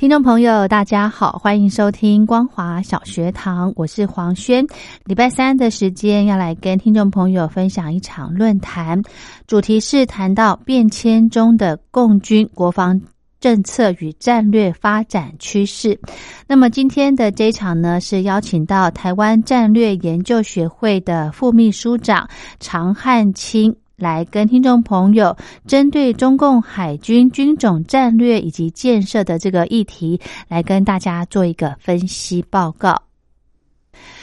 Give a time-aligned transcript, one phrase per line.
[0.00, 4.66] 听众朋友，大家好，欢迎收听光华小学堂，我是黄轩。
[5.04, 9.02] 礼拜三的时间要来跟听众朋友分享一场论坛，
[9.46, 12.98] 主题是谈到变迁中的共军国防
[13.40, 16.00] 政策与战略发展趋势。
[16.46, 22.26] 那么今天的这一场呢，是邀请到台湾战略研究学会的副秘书长
[22.58, 23.76] 常汉清。
[24.00, 33.09] 来跟听众朋友针对中共海军军种战略以及建设的这个议题，来跟大家做一个分析报告。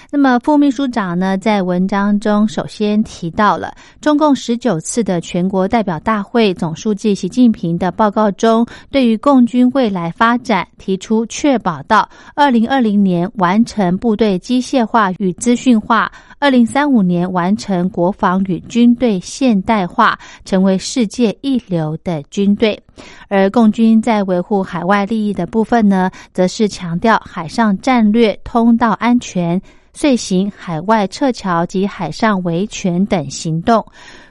[0.10, 22.80] 那么副秘书长呢，在文章中首先提到了中共十九次的全国代表大会总书记习近平的报告中，对于共军未来发展提出确保到二零二零年完成部队机械化与资讯化，二零三五年完成国防与军队现代化，成为世界一流的军队。
[23.28, 29.62] 而共军在维护海外利益的部分呢，则是强调海上战略、通道安全。
[29.98, 33.84] 遂行海外撤侨及海上维权等行动。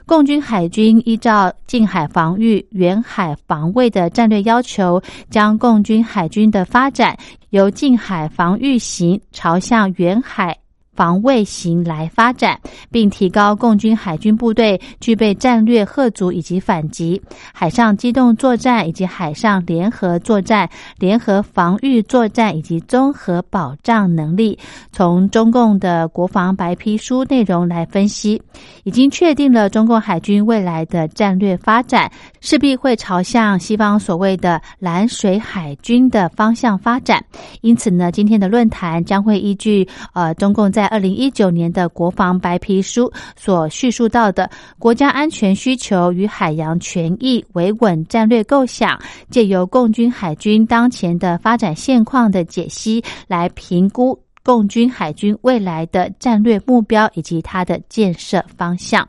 [0.05, 7.17] 共军海军依照近海防御、远海防卫的战略要求，将共军海军的发展
[7.49, 10.57] 由近海防御型朝向远海。
[10.97, 12.59] 防卫型来发展，
[12.91, 17.21] 并提高共军海军部队具备战略核足以及反击、
[17.53, 24.57] 海上机动作战以及海上联合作战、联合防御作战以及综合保障能力。
[24.91, 28.41] 从中共的国防白皮书内容来分析，
[28.83, 37.23] 已经确定了中共海军未来的战略发展势必会朝向西方所谓的蓝水海军的方向发展。
[37.61, 44.49] 因此呢，今天的论坛将会依据呃中共在二零一九年的国防白皮书所叙述到的
[44.79, 48.99] 国家安全需求与海洋权益维稳战略构想，
[49.29, 59.07] 借由共军海军当前的发展现况的解析，来评估共军海军未来的战略目标以及它的建设方向。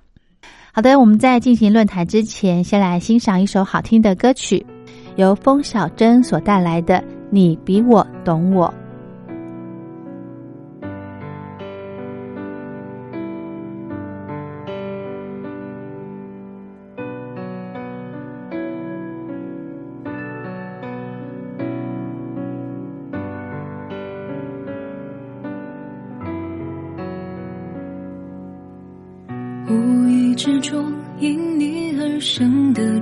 [0.72, 4.64] 好的，我们在进行论坛之前，先来欣赏一首好听的歌曲，
[5.16, 6.96] 由风小珍所带来的
[7.30, 8.68] 《你比我懂我》。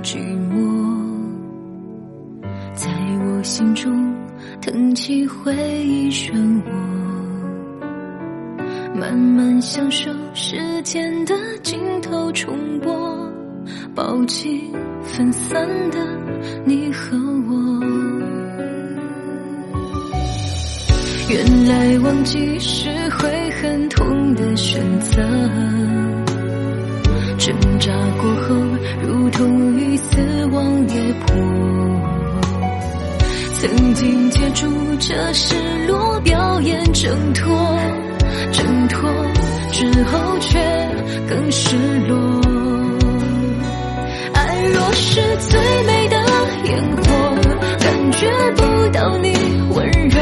[0.07, 0.15] 寂
[0.49, 0.55] 寞，
[2.73, 2.87] 在
[3.25, 4.15] 我心中
[4.61, 5.53] 腾起回
[5.83, 6.31] 忆漩
[6.63, 6.71] 涡，
[8.97, 13.29] 慢慢享受时间的尽头重播，
[13.93, 14.71] 抱紧
[15.03, 15.99] 分散的
[16.63, 17.17] 你和
[17.49, 17.83] 我。
[21.29, 26.06] 原来忘记是会很痛的选择。
[27.47, 28.55] 挣扎过后，
[29.01, 31.33] 如同与死亡跌破。
[33.53, 34.67] 曾经借助
[34.99, 35.55] 这失
[35.87, 37.57] 落表演挣脱，
[38.51, 39.09] 挣脱
[39.71, 40.59] 之后却
[41.29, 41.77] 更失
[42.09, 42.17] 落。
[44.33, 46.17] 爱若是最美的
[46.65, 47.03] 烟火，
[47.79, 49.33] 感觉不到你
[49.73, 50.19] 温热，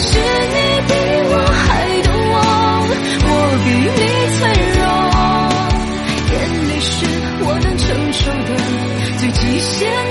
[0.00, 0.56] 是你
[0.86, 0.92] 比
[1.30, 1.66] 我还
[2.02, 2.36] 懂我
[3.26, 3.32] 我
[3.64, 3.66] 比
[3.96, 4.00] 你
[4.36, 4.40] 脆
[4.78, 4.80] 弱
[6.32, 6.34] 眼
[6.68, 6.96] 泪是
[7.42, 8.50] 我能承受的
[9.18, 10.07] 最极限。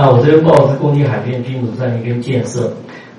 [0.00, 2.72] 那我这边报的是共军海军军种战略跟建设。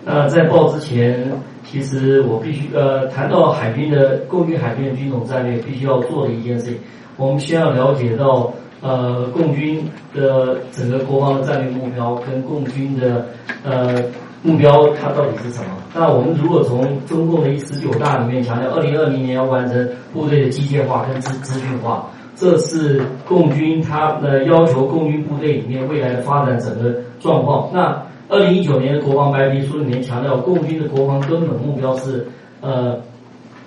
[0.05, 1.29] 那在报之前，
[1.65, 6.77] 其实我必须呃谈到海军的共军海军的军种战略，必须要做的一件事情，
[7.17, 9.83] 我们先要了解到呃共军
[10.15, 13.25] 的整个国防的战略目标跟共军的
[13.65, 14.01] 呃
[14.41, 15.71] 目标它到底是什么。
[15.93, 22.09] 那我们如果从中共的一十九大里面强调，二零二零年要完成部队的机械化跟资资讯化。
[22.39, 27.69] 这是共军他呃要求共军部队里面未来的发展整个状况。
[27.73, 32.25] 那二零一九年的国防白皮书里面强调，共军的国防根本目标是
[32.61, 32.97] 呃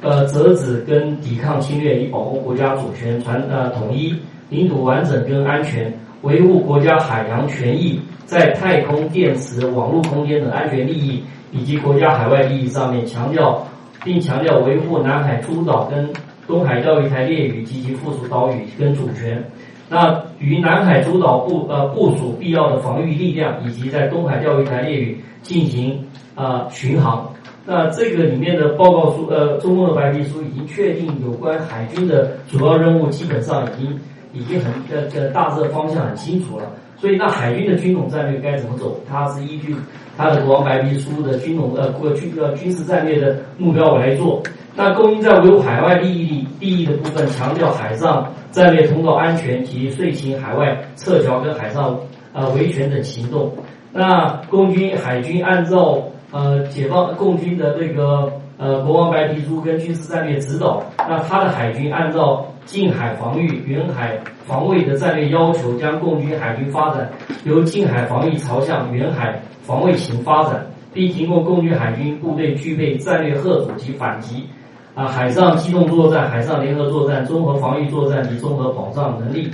[0.01, 4.17] 呃责止跟抵抗侵略，以保护国家主权、传呃统一、
[4.49, 5.93] 领土完整跟安全，
[6.23, 13.67] 维护国家海洋权益，在太空、电磁、网络空间等安全利益以及国家海外利益上面强调，
[14.03, 16.09] 并强调维护南海诸岛跟
[16.53, 19.43] 东海钓鱼台列屿及其附属岛屿跟主权。
[19.89, 25.99] 那与南海诸岛部呃部署必要的防御力量，以及在东海钓鱼台列屿进行
[26.35, 27.27] 啊、巡航。
[27.65, 33.99] 那这个里面的报告书，呃，中共的白皮书已经确定有关海军的主要任务，基本上已经
[34.35, 36.71] 已经很呃呃大致的方向很清楚了。
[36.99, 39.01] 所以，那海军的军种战略该怎么走？
[39.09, 39.75] 它是依据
[40.17, 44.43] 他的国防白皮书的军种呃国军呃军事战略的目标来做。
[44.75, 51.99] 那共军在维护海外利益利益的部分，强调海上战略通道安全及遂行海外撤侨跟海上
[52.33, 53.53] 呃维权等行动。
[53.93, 67.11] 那共军海军按照呃解放共军的这个呃国防白皮书跟军事战略指导，那他的海军按照近海防御、远海防卫的战略要求，将共军海军发展
[67.45, 74.47] 由近海防御朝向远海防卫型发展，并提供共军海军部队具备战略贺阻及反击。
[74.95, 79.51] 啊，海上机动作战、海上联合作战、综合防御作战及综合保障能力。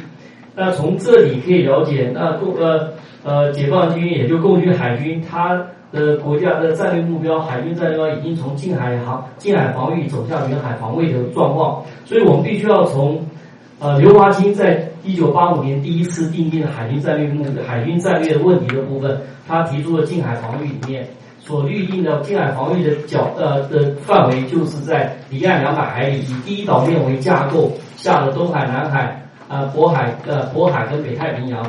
[0.57, 2.88] 那从这里可以了解，那共呃
[3.23, 11.83] 呃解放军也就共军海军，它的国家的战略目标，海军战略已经从近海航近海防御走向远海防卫的状况。
[12.04, 13.21] 所以我们必须要从
[13.78, 21.07] 呃刘华清在一九八五年第一次订定海军战略目海军战略问题的部分，他提出了近海防御里面。
[21.40, 31.64] 所预定的近海防御的角呃的范围，就是在离岸两百海里，以第一岛链为架构下的东海、南海、呃渤海、呃渤海跟北太平洋。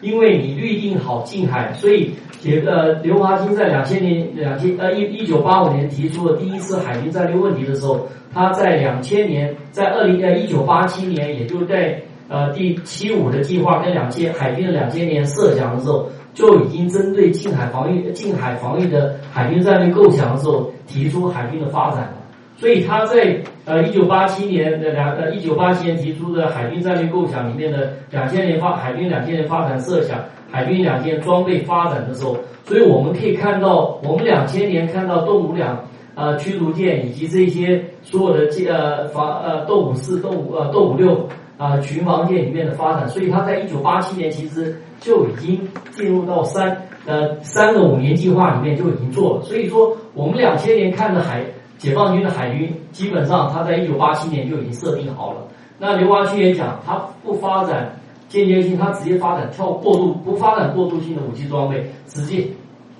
[0.00, 16.08] 因为你预定好近海，所以解呃刘华清在两千年两千呃一一九八五年提出了第一次海军战略问题的时候，他在两千年在二零呃一九八七年，也就在呃第七五的计划跟两千海军的两千年设想的时候。
[16.32, 22.19] 就已经针对近海防御、近海防御的海军战略构想的时候，提出海军的发展了。
[22.60, 30.18] 所以他在呃一九八七年的两呃一九八七年提出的海军战略构想里面的两千年发海军两千年发展设想，
[30.50, 35.82] 海军两千年装备发展的时候，所以我们可以看到，我们两千年看到动五两
[36.14, 41.26] 呃驱逐舰以及这些所有的舰呃防呃动五四、动五呃动五六
[41.56, 46.76] 啊巡防舰里面的发展，所以他在一九八七年其实就已经进入到三
[47.06, 51.42] 呃三个五年计划里面就已经做了，所以说我们两千年看的海。
[51.80, 55.40] 解放军的海军基本上，他在一九八七年就已经设定好了。
[55.78, 57.90] 那刘华区也讲，他不发展
[58.28, 62.46] 间接性，他直接发展跳过渡，不发展过渡性的武器装备，直接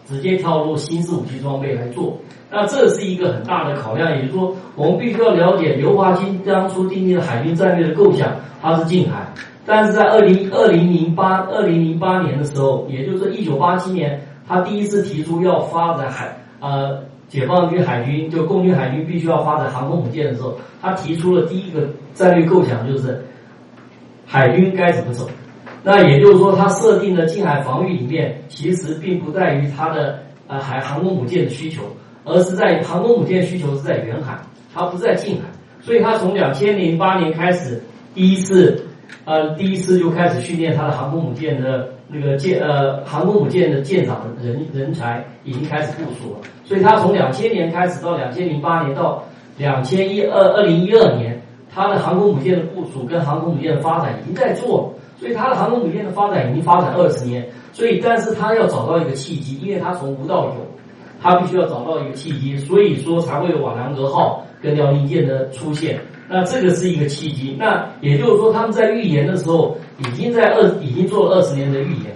[0.08, 2.16] 直接跳入新式武器装备来做。
[2.50, 9.28] 那这是一个很大的考量，也就是说，我们必须要了解刘华清当初定立的海军战略的构想，它是近海。
[9.66, 14.18] 但是在二零二零零八二零零八年的时候，也就是一九八七年，
[14.48, 17.09] 他第一次提出要发展海呃。
[17.30, 23.24] 解放军海军就空军海军必须要发展航空母舰的时候，他提出了第一个战略构想，就是
[24.26, 25.30] 海军该怎么走。
[25.84, 30.18] 那也就是说，他设定的近海防御里面，其实并不在于它的
[30.48, 31.84] 呃海航空母舰的需求，
[32.24, 34.36] 而是在航空母舰需求是在远海，
[34.74, 35.42] 它不在近海。
[35.80, 37.80] 所以，他从两千零八年开始，
[38.12, 38.84] 第一次
[39.24, 41.88] 呃第一次就开始训练他的航空母舰的。
[42.12, 49.24] 那个舰呃航空母舰的舰长人人才已经开始部署了，所以他从两千年开始到两千零八年到
[49.56, 51.40] 两千一二二零一二年，
[51.72, 60.54] 他的航空母舰的部署跟航空母舰的发展已经在做，所以他的航空母舰的发展已经发展二十年，所以但是他要找到一个契机，因为他从无到有，
[61.22, 66.00] 他必须要找到一个契机，所以说才会有瓦良格号跟辽宁舰的出现。
[66.32, 72.14] 那这个是一个契机，那也就是说他们在预言的时候，已经在二已经做了二十年的预言，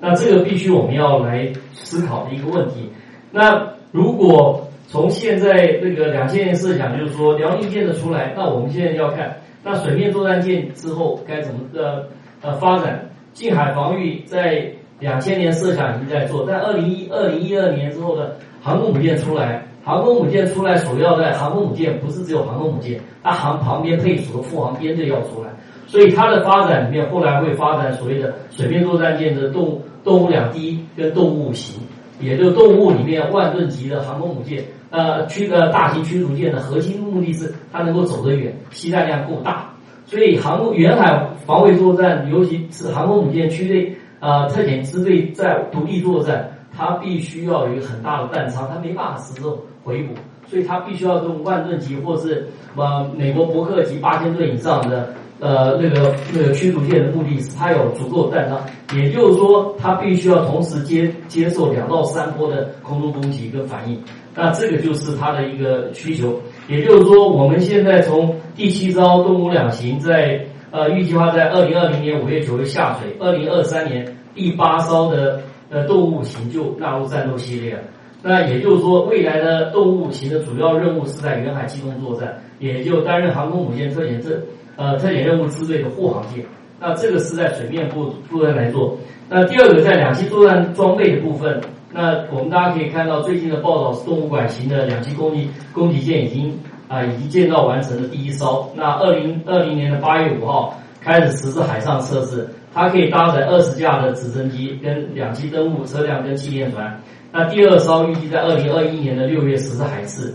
[0.00, 2.88] 那这个必须我们要来思考的一个问题。
[3.32, 12.06] 那如果从现在那个两千年设想，就是说辽宁舰的出来，那我们现在要看，那水面作战舰之后该怎么的
[12.42, 13.10] 呃发展？
[13.32, 14.64] 近海防御在
[15.00, 19.65] 两千年设想已经在做，在二零一二零一二年之后的航空母舰出来。
[19.86, 25.50] 航空母舰出来，首要在航空母舰不是只有航空母舰，它航旁边配属的护航编队要出来，
[25.86, 31.80] 所以它的发展里面后来会发展所谓的水面作战舰的动动物两栖跟动物型，
[32.18, 39.70] 也就动物里面万吨级的航空母舰，呃驱的大型驱逐舰的核心目的是它能够走得远，携带量够大，
[40.04, 46.50] 所以航空远海防卫作战，尤其是航空母舰驱队呃特遣支队在独立作战。
[46.78, 50.14] 它必须要有一个很大的弹仓，它没办法时候回补，
[50.48, 58.58] 所以它必须要用万吨级或是呃美国伯克级八千吨以上的呃那个那个驱逐舰的目的是它有足够弹仓，
[58.98, 63.96] 也就是说它必须要同时接接受两到三波的空中攻击跟反应，
[64.34, 66.34] 那这个就是它的一个需求。
[66.66, 75.40] 也就是说，我们现在从第七艘东吴两型在呃预计划在二零二零年五月九日下水，二零二三年第八艘的。
[75.68, 77.80] 呃，动物型就纳入战斗系列了。
[78.22, 84.40] 那也就是说，未来的动物型的主要任务是在远海机动作战，也就担任航空母舰特遣这
[84.76, 86.44] 呃特遣任务支队的护航舰。
[86.80, 88.98] 那这个是在水面部部分来做。
[89.28, 91.60] 那第二个在两栖作战装备的部分，
[91.92, 96.58] 那我们大家可以看到最近的报道是动物管型的两栖攻击攻击舰已经
[96.88, 98.68] 啊已经建造完成的第一艘。
[98.74, 102.48] 那二零二零年的八月五号开始实施海上测试。
[102.74, 107.00] 它可以搭载二十架的直升机跟两栖登陆车辆跟气垫船。
[107.36, 110.32] 那第二艘预计在二零二一年的六月实施海试。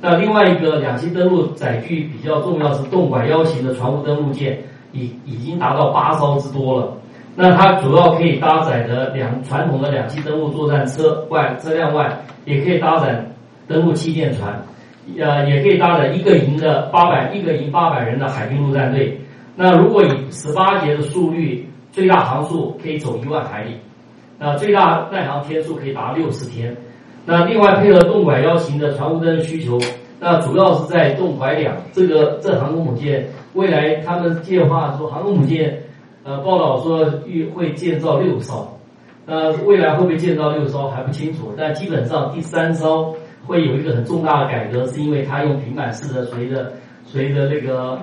[0.00, 4.58] 那另外一个两栖登陆载具比较重要是动拐腰型的船坞登陆舰，
[4.90, 6.92] 已已经达到八艘之多了。
[7.36, 13.24] 那它主要可以搭载的两传统的两栖登陆作战车外车辆外，也可以搭载
[13.68, 14.60] 登陆气垫船，
[15.16, 19.20] 呃，也可以搭载一个营的八百一个营八百人的海军陆战队。
[19.54, 21.64] 那如果以十八节的速率。
[21.92, 23.72] 最大航速可以走一万海里，
[24.42, 26.74] 那最大耐航天数可以达六十天。
[27.26, 29.78] 那另外配合动拐腰型的船坞灯需求，
[30.18, 35.78] 那主要是在动拐两这个这航空母舰未来他们计划说航空母舰，
[36.24, 38.66] 呃报道说预会建造六艘，
[39.26, 43.14] 呃未来会不会建造六艘还不清楚，但基本上第三艘
[43.46, 46.72] 会有一个很重大的改革，是因为它用平板式的随着
[47.04, 47.98] 随着那个。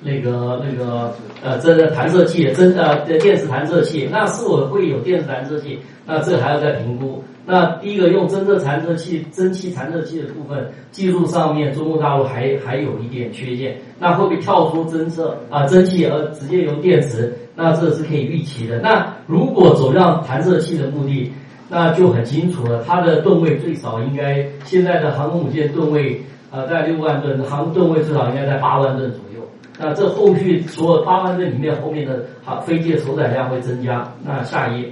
[0.00, 1.12] 那个那个
[1.42, 5.78] 呃，这个弹射器，真呃电磁弹射器，那是否会有电磁弹射器？
[6.06, 7.22] 那这还要再评估。
[7.44, 13.76] 那第一个用真热弹射器、蒸汽弹射器的部分技术上面，中国大陆还还有一点缺陷。
[13.98, 17.36] 那会不会跳出侦测啊蒸汽而直接用电磁？
[17.56, 18.78] 那这是可以预期的。
[18.80, 21.32] 那如果走向弹射器的目的，
[21.68, 26.22] 那就很清楚了，它的吨位最少应该现在的航空母舰吨位。
[26.50, 29.46] 呃，在六万吨，航吨位至少应该在八万吨左右。
[29.78, 34.06] 那这后续所有八万吨里面，后面的航飞机的承载量会增加。
[34.24, 34.88] 那下一页，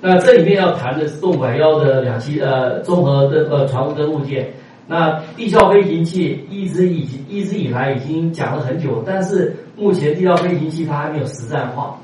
[0.00, 4.50] 那这里面要谈的是动拐幺的两栖呃综合的呃船坞登陆舰。
[4.88, 11.96] 那地效飞行器一直以一直以来已经讲了很久，但是目前地效飞行器它还没有实战化。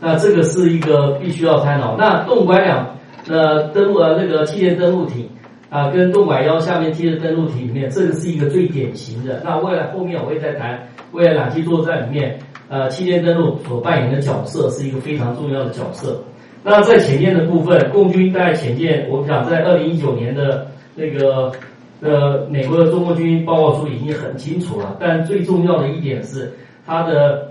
[0.00, 1.96] 那这个是一个必须要探讨。
[1.96, 2.96] 那动拐两
[3.28, 5.26] 呃登陆呃那个气垫登陆艇
[5.74, 9.42] 啊，跟动拐幺下面贴的登陆艇里面，这个是一个最典型的。
[9.44, 12.38] 那未来后面我会再谈，未来两栖作战里面，
[12.68, 16.22] 呃气垫登陆所扮演的角色是一个非常重要的角色。
[16.62, 21.50] 那在潜舰的部分，共军在潜舰，我们讲在二零一九年的那个。
[22.00, 26.52] 呃，美国的中国军报告书已经很清楚了，但最重要的一点是，
[26.84, 27.50] 它的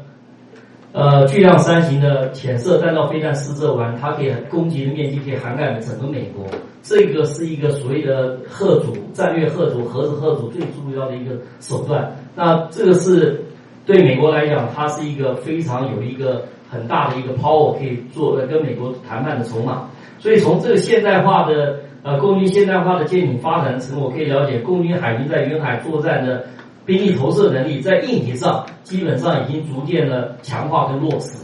[0.92, 6.46] 呃巨量三型的潜射弹道飞弹试射完，它可以攻击的面积可以涵盖整个美国。
[6.84, 12.16] 这个是一个所谓的核主战略核主核子核主最重要的一个手段。
[12.36, 13.44] 那这个是
[13.86, 19.90] 对美国来讲，它是一个非常有一个很大的一个 power 可以做跟美国谈判的筹码。
[20.20, 21.80] 所以从这个现代化的。
[22.06, 26.44] 呃，共军现代化的舰艇发展成果可以了解，共军海军在远海作战的
[26.86, 31.43] 兵力投射能力，在硬体上基本上已经逐渐的强化跟落实。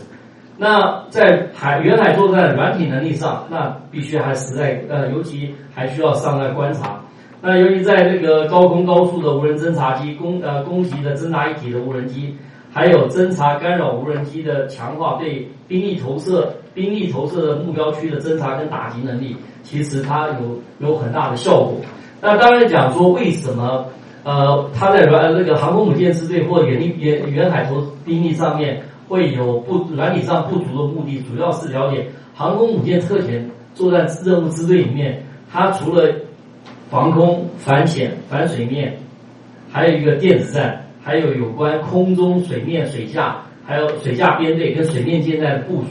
[0.61, 6.99] 那在海远海作战软体能力上，那必须还实在呃，尤其还需要上岸观察。
[7.41, 12.35] 那由于在这个高空高速的无人侦察机、攻呃攻击的侦察一体的无人机，
[12.73, 19.37] 还有侦察干扰无人机的强化，对兵力投射、兵力投射的目标区的侦察跟打击能力。
[19.63, 21.75] 其实它有有很大的效果。
[22.21, 23.85] 那当然讲说为什么
[24.25, 33.41] 呃，它在软那个航空母舰支队或远力远远海投兵力上面会有不软体上不足的目的，主要是了解航空母舰特遣
[33.73, 36.13] 作战任务支队里面，它除了
[36.91, 38.95] 防空、反潜、反水面，
[39.71, 45.87] 还有一个电子战，还有有关空中、水面、水下，还有水下编队跟水面舰载的部署。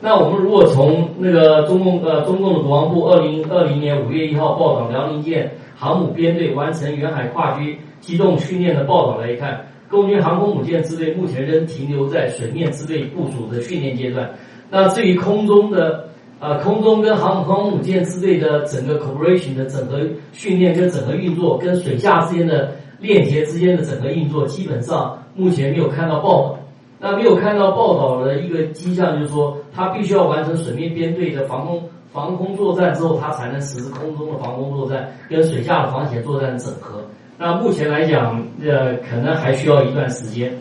[0.00, 14.30] 那我们如果从那个中共呃中共的国防部二零二零年五月一号报道辽宁舰航母编队完成远海跨区机动训练的报道来看，共军航空母舰支队目前仍停留在水面支队部署的训练阶段。
[14.70, 16.08] 那至于空中的
[16.40, 20.00] 呃空中跟航空母舰支队的整个 cooperation 的整合
[20.32, 26.58] 训练跟整合运作，跟水下之间的链接之间的整合运作，基本上目前没有看到报道。
[27.00, 31.80] 那没有看到报道的一个迹象，就是说，它必须要完成水面编队的防空
[32.12, 37.00] 防空作战之后，它才能实施空中的防空作战跟水下的防潜作战整合。
[37.38, 40.52] 那目前来讲，呃，可能还需要一段时间。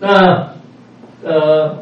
[0.00, 0.48] 那
[1.22, 1.78] 呃，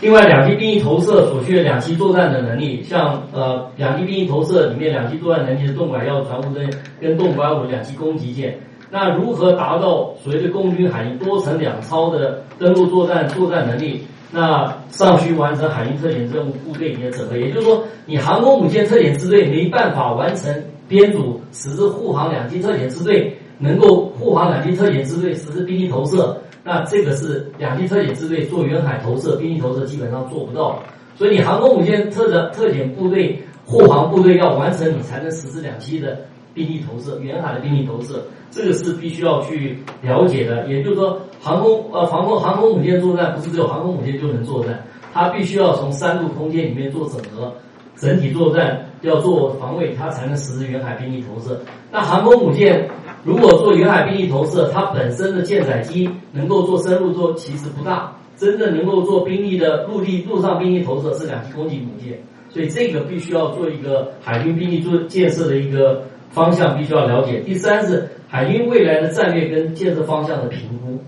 [0.00, 6.66] 另外两栖兵役投射所需的两栖作战的能力，像呃，两栖兵役投射里面两栖作战能力是动拐幺船坞针
[6.98, 8.58] 跟动拐五两栖攻击舰。
[8.90, 14.02] 那如何达到所谓的共军海军多层两超的登陆作战作战能力？
[14.30, 17.36] 那尚需完成海军特遣任务部队的整合。
[17.36, 20.52] 也就是说，你航空母舰特遣支队没办法完成
[20.88, 30.78] 编组实施护航两栖特遣支队，能够护航两栖特遣支队实施兵力投射，那这个是两栖特遣支队做远海投射、兵力投射基本上做不到。
[31.16, 36.18] 所以，你航空母舰特的特遣部队护航部队要完成，你才能实施两栖的。
[36.54, 40.64] 兵力投射，远海的兵力投射，这个是必须要去了解的。
[40.68, 44.80] 也就是说，航空呃，航空航空母舰作战不是只有航空母舰就能作战，
[45.12, 47.52] 它必须要从三度空间里面做整合，
[47.96, 51.60] 整体作战要做防卫，它才能实施远海兵力投射。
[51.90, 52.88] 那航空母舰
[53.24, 62.18] 如果做远海兵力投射，它本身的舰载机能够做深入做其实不大，真正能够做兵力的陆地陆上兵力投射是两栖攻击母舰，
[62.50, 66.04] 所以这个必须要做一个海军兵力做建设的一个。
[66.34, 67.38] 方向必须要了解。
[67.46, 70.98] 第三是海军未来的战略跟建设方向的评估。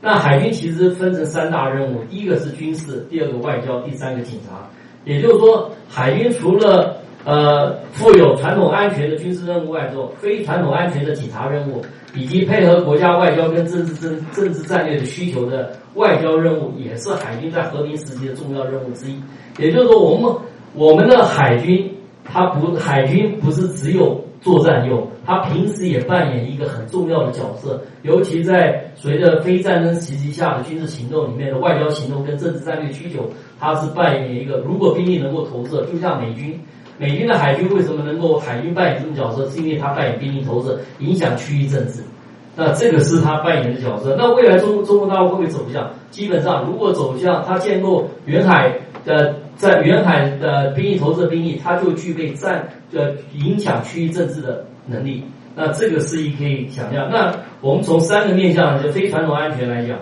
[0.00, 4.70] 那海军其实分成三大任务：第一个是军事，第二个外交，第三个警察。
[5.04, 11.82] 也就是说，海军除了呃负有传统安全的军事任务外，做非传统安全的警察任务，
[12.14, 19.20] 以及配合国家外交跟政治政政治战略的需求的外交任务，也是海军在和平时期的重要任务之一。
[19.58, 20.34] 也就是说，我们
[20.74, 21.90] 我们的海军，
[22.24, 34.56] 它不海军不是只有作战用，他平时也扮演一个很重要的角色，尤其在随着非战争时期下的军事行动里面的外交行动跟政治战略需求，他是扮演一个。
[34.58, 36.58] 如果兵力能够投射，就像美军，
[36.96, 42.02] 美军的海军为什么能够海军扮演这种角色，是因为他扮演兵力投射，影响区域政治。
[42.56, 44.16] 那这个是他扮演的角色。
[44.18, 45.90] 那未来中中国大陆会不会走向？
[46.10, 48.74] 基本上，如果走向他建构远海
[49.04, 49.34] 的。
[49.60, 55.22] 在远海的兵役投资的兵役，它就具备战呃影响区域政治的能力。
[55.54, 57.10] 那这个是一可以想象。
[57.10, 59.98] 那我们从三个面向，就非传统安全来讲，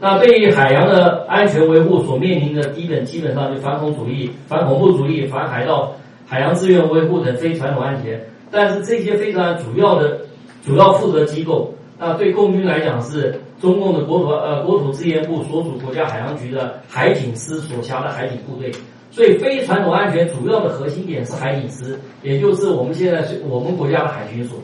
[0.00, 5.92] 那对于海洋的安全维护所面临的基本基本上就反恐主义、反恐怖主义、反海盗、
[6.26, 8.18] 海洋资源维护等非传统安全。
[8.50, 10.18] 但是这些非常主要的
[10.64, 18.72] 主要负责机构，那对共军来讲是中共的国土呃国土资源部所属国家海洋局的海警司所辖的海警部队。
[19.14, 24.58] 所以非传统安全主要的核心点是海警司，也就是我们现在是我们国家的海巡所。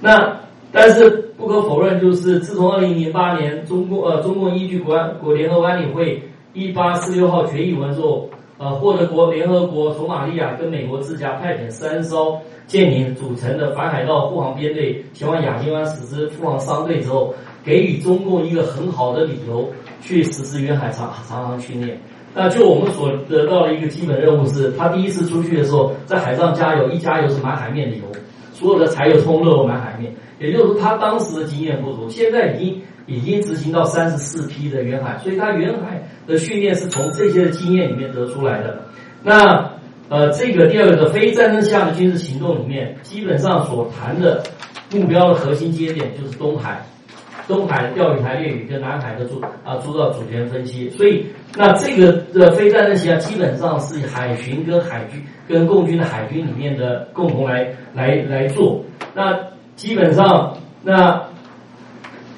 [0.00, 0.34] 那
[0.72, 6.22] 但是不可否认，就是自从二零零八年中共呃中共依据国安国联合安理会
[6.54, 19.68] 一八四六号决议文之后，呃获得国联合国索马利亚跟美国自家派遣三艘舰艇组成的反海盗护航编队前往亚丁湾实施护航商队之后，给予中共一个很好的理由
[20.00, 22.00] 去实施远海长长航训练。
[22.34, 28.04] 那就我们所得到的一个基本任务是，他第一次出去的时候，在海上加油，一加油是满海面的油，
[28.52, 30.14] 所有的柴油通漏满海面。
[30.38, 38.80] 也就是说，他当时的经验不足，现在已经已经执行到三十四批的远海，所以他远海的训练是从这些的经验里面得出来的。
[39.22, 39.70] 那
[40.08, 44.42] 呃，这个第二个的非战争下的军事行动里面，基本上所谈的
[44.92, 46.84] 目标的核心节点就是东海。
[47.48, 51.26] 东海钓鱼台列屿跟南海的主啊主导主权分析，所以
[51.56, 58.80] 那这个的非战争行基本上是海巡跟海军跟共军的海军里面的共同来来来做。
[59.14, 59.36] 那
[59.74, 61.20] 基本上那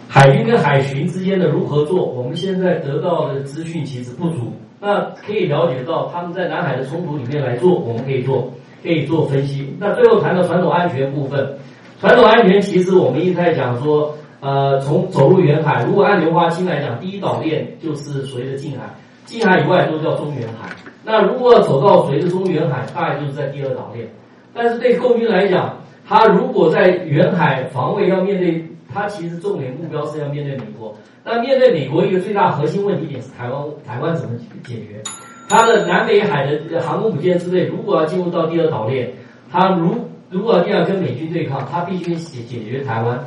[0.08, 4.52] 海军跟海巡之间的如何做，我们现在得到的资讯其实不足。
[4.80, 8.50] 那可以了解到他们在南海的冲突里面来做，我们可以做
[8.82, 9.74] 可以做分析。
[9.78, 11.56] 那最后谈到传统安全部分，
[12.00, 14.14] 传统安全其实我们一直在讲说。
[14.44, 18.84] 呃，从走入远海，如果按刘华清来讲，第一岛链就是所谓的近海，
[19.24, 20.68] 近海以外都叫中远海。
[21.02, 24.06] 那如果走到所谓的中远海，大概就是在第二岛链。
[24.52, 25.74] 但是对共军来讲，
[26.06, 30.94] 他如果在远海防卫要面对，他其实重点目标是要面对美国。
[31.24, 35.02] 那面对美国一个最大核心问题点是台湾，台湾怎么解决？
[35.48, 39.10] 他的南北海的航空母舰之类，如果要进入到第二岛链，
[39.50, 39.94] 他如
[40.28, 43.18] 如果要跟美军对抗，他必须解解决台湾。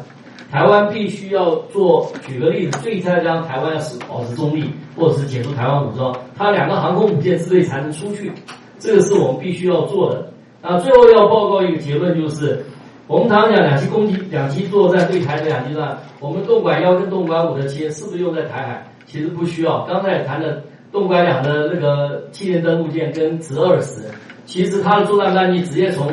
[0.52, 8.32] 台湾必须要做，举个例子，最差将台湾要是保持中立，或者是解除台湾武装，它两个航空母舰之内才能出去，
[8.80, 10.32] 这个是我们必须要做的。
[10.62, 12.66] 啊，最后要报告一个结论，就是
[13.08, 18.88] 我们常讲两栖攻击、两栖作战对台的两栖作战，我们动拐幺跟动拐五的歼是不是用在台海？
[19.06, 19.86] 其实不需要。
[19.86, 24.02] 刚才也谈的动拐两的那个气垫登陆舰跟直二十，
[24.46, 26.12] 其实它的作战半径直接从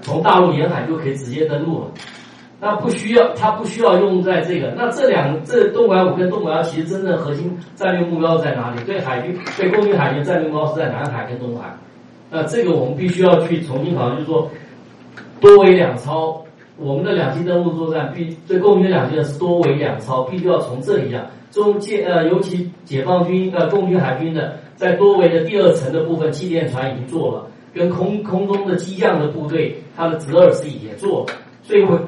[0.00, 1.86] 从大陆沿海就可以直接登陆了。
[2.62, 4.74] 那不需要，它不需要用在这个。
[4.76, 8.84] 那这两这东拐五跟东拐二，其实真正核心战略目标在哪里？
[8.84, 11.74] 对海军、对空军海军战略目标是在南海跟东海。
[12.30, 14.50] 那这个我们必须要去重新考虑，就是说
[15.40, 16.44] 多维两超，
[16.76, 21.24] 我们的两栖登陆作战必对共军两栖是多维两超，必须要从这里讲。
[21.50, 31.98] 中解呃，尤其解放军呃，共军海军的在多维的第二层的部分，气垫船已经做了，跟空空中的机降的部队，它的直二十也做了，所以我。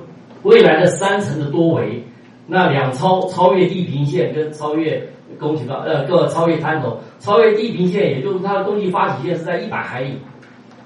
[0.42, 2.04] 未来的三层的多维，
[2.46, 10.18] 那两超超越地平线跟超越攻击方呃各超越滩头，超越地平线，也就是它的攻击发起线是在一百海里，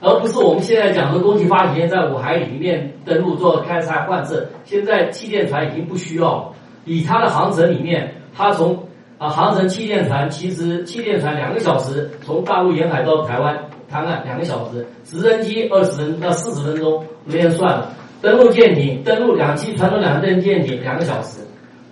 [0.01, 4.47] 而不是我们现在讲的攻击发起线在五海里里面登陆做开采换证。
[4.65, 6.53] 现在气垫船已经不需要了，
[6.85, 8.85] 以它的航程里面，它从
[9.19, 17.91] 啊航程气垫船其实气垫船两个小时从大陆沿海到台湾滩岸两个小时，直升机二十分到四十分钟，没人算了。
[18.23, 21.41] 登陆舰艇，登陆两栖传统两栖舰艇两个小时，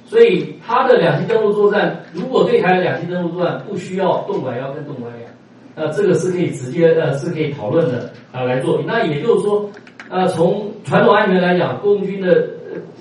[0.07, 5.31] 所以它的两栖登陆作战，如果对台的两栖登陆作战不需要动拐幺跟动拐两，
[5.75, 8.81] 呃，这个是可以直接呃是可以讨论的啊来做。
[8.87, 9.69] 那也就是说，
[10.09, 12.49] 呃，从传统安全来讲，共军的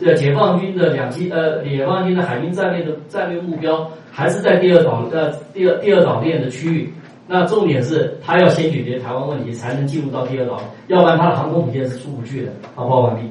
[0.04, 6.94] 呃解放军的两栖呃解放军的海军战略的战略目标还是在第二岛呃第二第二岛链的区域。
[7.28, 12.52] 那重点是，他要先解决台湾问题，才能进入到第二岛，要不然他的航空母舰是出不去的。
[12.76, 13.30] 好，报告完毕。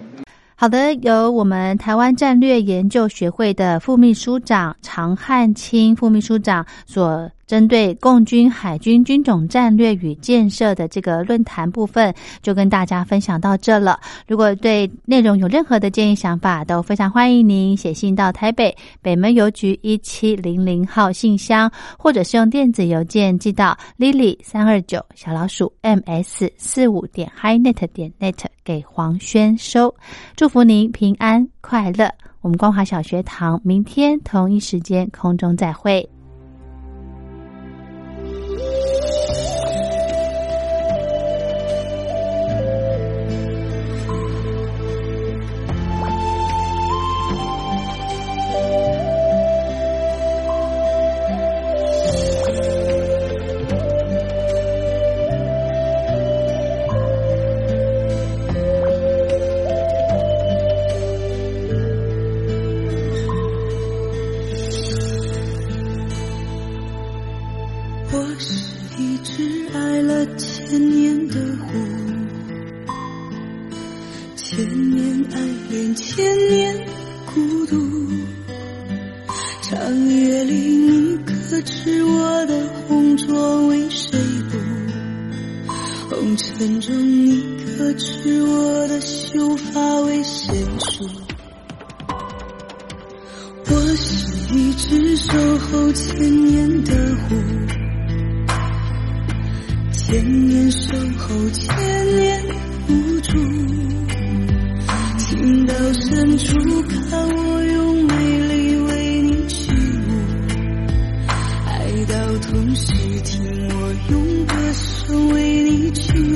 [0.57, 7.31] 好的，由我们台湾战略研究学会的副秘书长常汉清副秘书长所。
[7.52, 12.10] 针对共军海军军种战略与建设的这个论坛部分，
[12.40, 14.00] 就跟大家分享到这了。
[14.26, 29.94] 如果对内容有任何的建议想法，都非常欢迎您写信到台北北门邮局一七零零号信箱，或者是用电子邮件寄到 lily 三二九小老鼠 ms 四五点 hi net 点 net 给黄轩收。
[30.36, 32.10] 祝福您平安快乐。
[32.40, 36.08] 我们光华小学堂明天同一时间空中再会。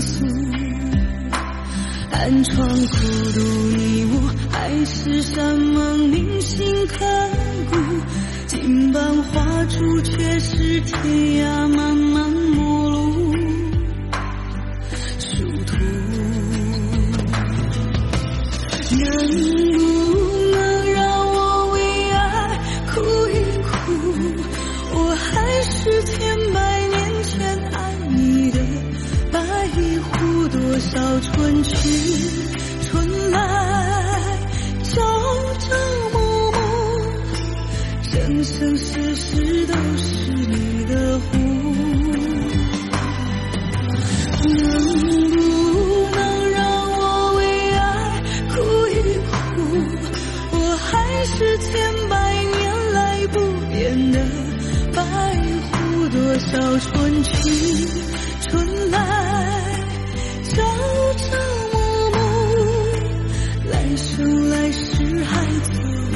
[0.00, 0.24] 诉，
[2.10, 2.96] 寒窗苦
[3.34, 3.40] 读
[3.76, 7.04] 你我，海誓山盟铭心刻
[7.70, 7.76] 骨，
[8.46, 10.96] 金榜花烛却是天
[11.44, 12.45] 涯茫茫。
[31.20, 31.72] 春去
[32.82, 33.38] 春来
[34.82, 35.00] 朝
[35.58, 35.74] 朝
[36.12, 36.18] 暮
[36.52, 36.58] 暮
[38.02, 41.38] 生生世世都是你的狐
[44.48, 44.60] 能
[45.30, 46.60] 不能让
[46.98, 47.40] 我为
[47.72, 48.54] 爱哭
[48.88, 48.92] 一
[49.24, 49.34] 哭
[50.52, 54.20] 我还是千百年来不变的
[54.94, 55.02] 白
[55.72, 57.30] 狐多少春去
[58.42, 59.65] 春来
[60.54, 60.62] 朝
[61.14, 61.36] 朝
[61.72, 61.78] 暮
[62.10, 62.18] 暮
[63.70, 66.15] 来生来世还做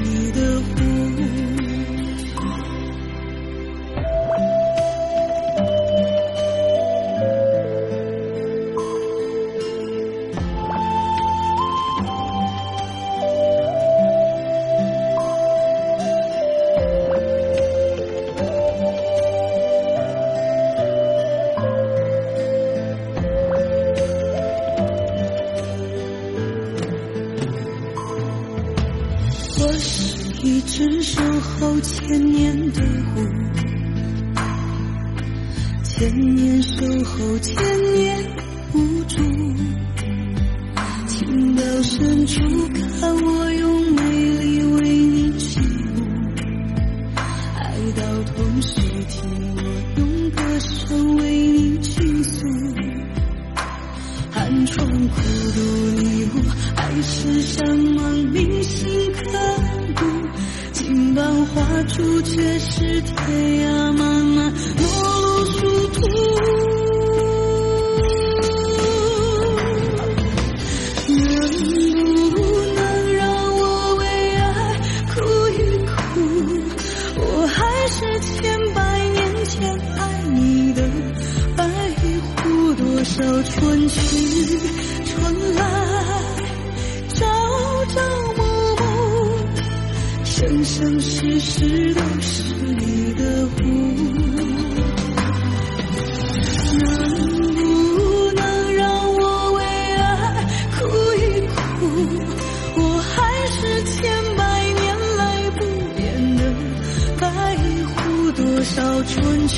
[109.04, 109.56] 春去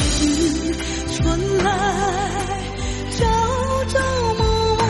[1.13, 1.71] 春来
[3.11, 3.25] 朝
[3.89, 3.99] 朝
[4.35, 4.43] 暮
[4.77, 4.81] 暮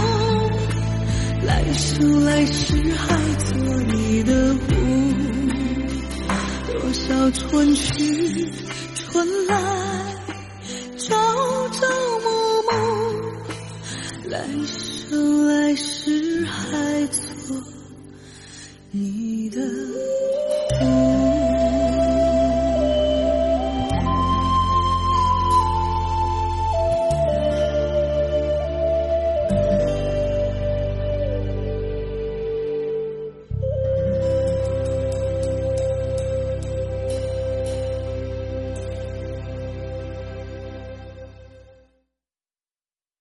[1.47, 4.65] 来生来世还做你的狐
[6.71, 8.53] 多少春去
[8.95, 9.55] 春来
[10.99, 11.17] 朝
[11.71, 11.87] 朝
[12.23, 12.29] 暮
[12.63, 12.71] 暮
[14.29, 17.32] 来生来世还做